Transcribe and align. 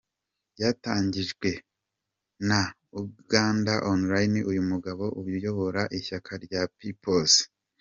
byatangajwe 0.53 1.49
na 2.47 2.61
Ugandaonline, 2.99 4.39
uyu 4.49 4.61
mugabo 4.71 5.03
uyobora 5.21 5.81
ishyaka 5.97 6.31
rya 6.45 6.61
People's. 6.77 7.33